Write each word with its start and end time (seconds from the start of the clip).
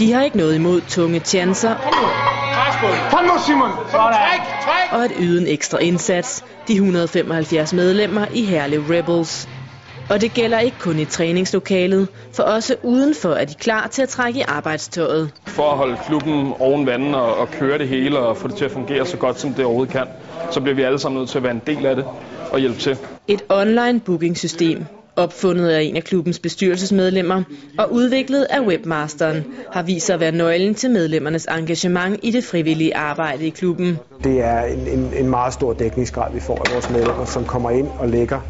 De 0.00 0.12
har 0.12 0.22
ikke 0.22 0.36
noget 0.36 0.54
imod 0.54 0.80
tunge 0.80 1.20
chancer 1.20 1.74
Kom 3.10 3.24
nu, 3.24 3.30
Simon! 3.46 3.70
Træk, 3.90 4.40
træk! 4.64 4.92
og 4.92 5.04
at 5.04 5.12
yde 5.20 5.40
en 5.40 5.46
ekstra 5.46 5.78
indsats, 5.78 6.44
de 6.68 6.72
175 6.72 7.72
medlemmer 7.72 8.26
i 8.32 8.44
Herlev 8.44 8.80
Rebels. 8.90 9.48
Og 10.10 10.20
det 10.20 10.34
gælder 10.34 10.58
ikke 10.58 10.78
kun 10.78 10.98
i 10.98 11.04
træningslokalet, 11.04 12.08
for 12.32 12.42
også 12.42 12.76
udenfor 12.82 13.28
er 13.28 13.44
de 13.44 13.54
klar 13.54 13.86
til 13.86 14.02
at 14.02 14.08
trække 14.08 14.40
i 14.40 14.44
arbejdstøjet. 14.48 15.30
For 15.46 15.70
at 15.70 15.76
holde 15.76 15.96
klubben 16.06 16.52
oven 16.58 16.86
vandet 16.86 17.14
og, 17.14 17.36
og 17.36 17.50
køre 17.50 17.78
det 17.78 17.88
hele 17.88 18.18
og 18.18 18.36
få 18.36 18.48
det 18.48 18.56
til 18.56 18.64
at 18.64 18.70
fungere 18.70 19.06
så 19.06 19.16
godt 19.16 19.40
som 19.40 19.54
det 19.54 19.64
overhovedet 19.64 19.92
kan, 19.92 20.06
så 20.50 20.60
bliver 20.60 20.74
vi 20.74 20.82
alle 20.82 20.98
sammen 20.98 21.18
nødt 21.18 21.30
til 21.30 21.38
at 21.38 21.42
være 21.44 21.52
en 21.52 21.62
del 21.66 21.86
af 21.86 21.96
det 21.96 22.04
og 22.52 22.58
hjælpe 22.58 22.78
til. 22.78 22.98
Et 23.28 23.42
online 23.48 24.00
bookingsystem, 24.00 24.84
opfundet 25.20 25.68
af 25.68 25.82
en 25.82 25.96
af 25.96 26.04
klubbens 26.04 26.38
bestyrelsesmedlemmer 26.38 27.42
og 27.78 27.92
udviklet 27.92 28.46
af 28.50 28.60
webmasteren, 28.60 29.44
har 29.72 29.82
vist 29.82 30.06
sig 30.06 30.14
at 30.14 30.20
være 30.20 30.32
nøglen 30.32 30.74
til 30.74 30.90
medlemmernes 30.90 31.46
engagement 31.58 32.20
i 32.22 32.30
det 32.30 32.44
frivillige 32.44 32.96
arbejde 32.96 33.46
i 33.46 33.50
klubben. 33.50 33.98
Det 34.24 34.40
er 34.40 34.62
en, 34.62 34.86
en, 34.98 35.12
en 35.16 35.28
meget 35.30 35.52
stor 35.54 35.72
dækningsgrad, 35.72 36.32
vi 36.34 36.40
får 36.40 36.54
af 36.68 36.74
vores 36.74 36.90
medlemmer, 36.90 37.24
som 37.24 37.44
kommer 37.44 37.70
ind 37.70 37.90
og 37.98 38.08
lægger 38.08 38.40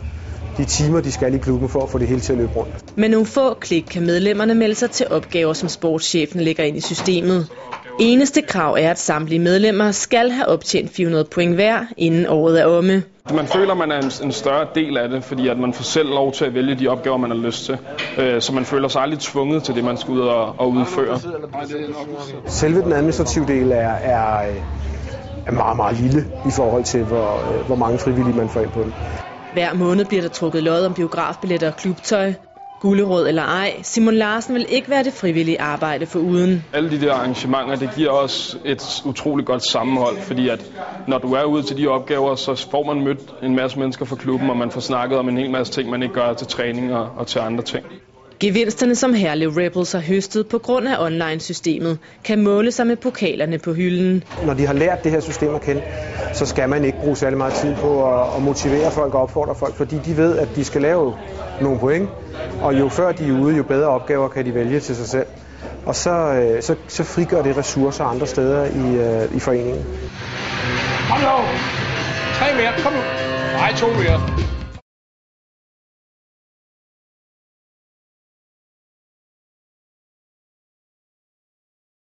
de 0.56 0.64
timer, 0.64 1.00
de 1.00 1.12
skal 1.12 1.34
i 1.34 1.38
klubben 1.38 1.68
for 1.68 1.82
at 1.82 1.90
få 1.90 1.98
det 1.98 2.08
hele 2.08 2.20
til 2.20 2.32
at 2.32 2.38
løbe 2.38 2.52
rundt. 2.52 2.74
Med 2.96 3.08
nogle 3.08 3.26
få 3.26 3.54
klik 3.54 3.82
kan 3.90 4.06
medlemmerne 4.06 4.54
melde 4.54 4.74
sig 4.74 4.90
til 4.90 5.06
opgaver, 5.10 5.52
som 5.52 5.68
sportschefen 5.68 6.40
lægger 6.40 6.64
ind 6.64 6.76
i 6.76 6.80
systemet. 6.80 7.46
Eneste 8.00 8.42
krav 8.42 8.76
er, 8.78 8.90
at 8.90 8.98
samtlige 8.98 9.38
medlemmer 9.38 9.90
skal 9.90 10.30
have 10.30 10.46
optjent 10.46 10.90
400 10.90 11.24
point 11.24 11.54
hver, 11.54 11.84
inden 11.96 12.26
året 12.26 12.60
er 12.60 12.66
omme. 12.66 13.02
Man 13.34 13.46
føler, 13.46 13.74
man 13.74 13.90
er 13.92 13.98
en, 13.98 14.10
en 14.24 14.32
større 14.32 14.66
del 14.74 14.96
af 14.96 15.08
det, 15.08 15.24
fordi 15.24 15.48
at 15.48 15.58
man 15.58 15.72
får 15.74 15.82
selv 15.82 16.08
lov 16.08 16.32
til 16.32 16.44
at 16.44 16.54
vælge 16.54 16.74
de 16.74 16.88
opgaver, 16.88 17.16
man 17.16 17.30
har 17.30 17.38
lyst 17.38 17.64
til. 17.64 17.78
Øh, 18.18 18.42
så 18.42 18.52
man 18.54 18.64
føler 18.64 18.88
sig 18.88 19.02
aldrig 19.02 19.18
tvunget 19.18 19.62
til 19.62 19.74
det, 19.74 19.84
man 19.84 19.96
skal 19.96 20.14
ud 20.14 20.20
og, 20.20 20.54
og 20.58 20.70
udføre. 20.70 21.20
Selve 22.46 22.82
den 22.82 22.92
administrative 22.92 23.46
del 23.46 23.72
er, 23.72 23.76
er, 23.88 24.40
er 25.46 25.52
meget, 25.52 25.76
meget 25.76 26.00
lille 26.00 26.24
i 26.46 26.50
forhold 26.50 26.84
til, 26.84 27.04
hvor, 27.04 27.62
hvor 27.66 27.76
mange 27.76 27.98
frivillige 27.98 28.36
man 28.36 28.48
får 28.48 28.60
ind 28.60 28.70
på 28.70 28.82
den. 28.82 28.94
Hver 29.52 29.74
måned 29.74 30.04
bliver 30.04 30.22
der 30.22 30.28
trukket 30.28 30.62
lod 30.62 30.84
om 30.84 30.94
biografbilletter 30.94 31.68
og 31.68 31.76
klubtøj. 31.76 32.32
Gulleråd 32.80 33.28
eller 33.28 33.42
ej, 33.42 33.72
Simon 33.82 34.14
Larsen 34.14 34.54
vil 34.54 34.66
ikke 34.68 34.90
være 34.90 35.04
det 35.04 35.12
frivillige 35.12 35.60
arbejde 35.60 36.06
for 36.06 36.18
uden. 36.18 36.64
Alle 36.72 36.90
de 36.90 37.00
der 37.00 37.12
arrangementer, 37.14 37.76
det 37.76 37.90
giver 37.96 38.10
os 38.10 38.58
et 38.64 39.02
utroligt 39.04 39.46
godt 39.46 39.70
sammenhold, 39.70 40.16
fordi 40.18 40.48
at 40.48 40.70
når 41.08 41.18
du 41.18 41.32
er 41.32 41.44
ude 41.44 41.62
til 41.62 41.76
de 41.76 41.86
opgaver, 41.88 42.34
så 42.34 42.66
får 42.70 42.94
man 42.94 43.04
mødt 43.04 43.34
en 43.42 43.56
masse 43.56 43.78
mennesker 43.78 44.04
fra 44.04 44.16
klubben, 44.16 44.50
og 44.50 44.56
man 44.56 44.70
får 44.70 44.80
snakket 44.80 45.18
om 45.18 45.28
en 45.28 45.36
hel 45.38 45.50
masse 45.50 45.72
ting, 45.72 45.90
man 45.90 46.02
ikke 46.02 46.14
gør 46.14 46.32
til 46.32 46.46
træning 46.46 46.94
og, 46.94 47.08
og 47.16 47.26
til 47.26 47.38
andre 47.38 47.64
ting. 47.64 47.84
Gevinsterne, 48.40 48.94
som 48.94 49.14
Herlev 49.14 49.50
Rebels 49.50 49.92
har 49.92 50.00
høstet 50.00 50.46
på 50.48 50.58
grund 50.58 50.88
af 50.88 51.04
online-systemet, 51.04 51.98
kan 52.24 52.42
måle 52.42 52.72
sig 52.72 52.86
med 52.86 52.96
pokalerne 52.96 53.58
på 53.58 53.72
hylden. 53.72 54.24
Når 54.46 54.54
de 54.54 54.66
har 54.66 54.74
lært 54.74 55.04
det 55.04 55.12
her 55.12 55.20
system 55.20 55.54
at 55.54 55.60
kende, 55.60 55.82
så 56.32 56.46
skal 56.46 56.68
man 56.68 56.84
ikke 56.84 56.98
bruge 57.00 57.16
særlig 57.16 57.38
meget 57.38 57.54
tid 57.54 57.74
på 57.74 58.14
at, 58.14 58.36
at 58.36 58.42
motivere 58.42 58.90
folk 58.90 59.14
og 59.14 59.22
opfordre 59.22 59.54
folk, 59.54 59.74
fordi 59.74 59.96
de 60.04 60.16
ved, 60.16 60.38
at 60.38 60.56
de 60.56 60.64
skal 60.64 60.82
lave 60.82 61.14
nogle 61.60 61.78
point, 61.78 62.08
og 62.60 62.78
jo 62.78 62.88
før 62.88 63.12
de 63.12 63.28
er 63.28 63.32
ude, 63.32 63.56
jo 63.56 63.62
bedre 63.62 63.88
opgaver 63.88 64.28
kan 64.28 64.44
de 64.44 64.54
vælge 64.54 64.80
til 64.80 64.96
sig 64.96 65.08
selv. 65.08 65.26
Og 65.86 65.94
så, 65.94 66.10
øh, 66.10 66.62
så, 66.62 66.74
så 66.88 67.04
frigør 67.04 67.42
det 67.42 67.56
ressourcer 67.56 68.04
andre 68.04 68.26
steder 68.26 68.64
i, 68.64 68.96
øh, 68.96 69.36
i 69.36 69.40
foreningen. 69.40 69.84
Kom 71.08 71.20
nu! 71.20 71.36
Tre 72.34 72.46
mere, 72.56 72.72
kom 72.82 72.92
nu! 72.92 73.00
Nej, 73.52 73.72
to 73.76 73.86
mere. 73.86 74.59